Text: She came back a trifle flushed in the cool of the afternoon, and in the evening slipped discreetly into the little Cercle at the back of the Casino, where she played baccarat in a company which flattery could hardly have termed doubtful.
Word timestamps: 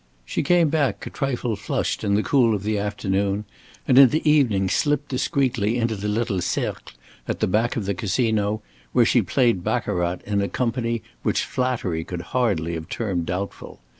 She 0.25 0.41
came 0.41 0.69
back 0.69 1.05
a 1.05 1.11
trifle 1.11 1.55
flushed 1.55 2.03
in 2.03 2.15
the 2.15 2.23
cool 2.23 2.55
of 2.55 2.63
the 2.63 2.79
afternoon, 2.79 3.45
and 3.87 3.99
in 3.99 4.09
the 4.09 4.27
evening 4.27 4.67
slipped 4.67 5.09
discreetly 5.09 5.77
into 5.77 5.95
the 5.95 6.07
little 6.07 6.41
Cercle 6.41 6.93
at 7.27 7.39
the 7.39 7.45
back 7.45 7.75
of 7.75 7.85
the 7.85 7.93
Casino, 7.93 8.63
where 8.93 9.05
she 9.05 9.21
played 9.21 9.63
baccarat 9.63 10.17
in 10.25 10.41
a 10.41 10.49
company 10.49 11.03
which 11.21 11.43
flattery 11.45 12.03
could 12.03 12.21
hardly 12.33 12.73
have 12.73 12.89
termed 12.89 13.27
doubtful. 13.27 13.79